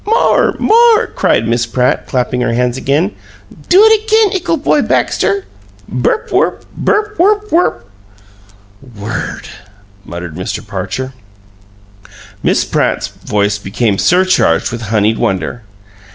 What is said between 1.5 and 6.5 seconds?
Pratt, clapping her hands. "Do it again, ickle boy Baxter!" "Berp